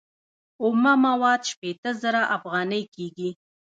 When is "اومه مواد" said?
0.63-1.41